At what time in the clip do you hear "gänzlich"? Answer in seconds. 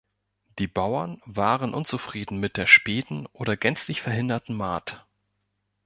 3.55-4.01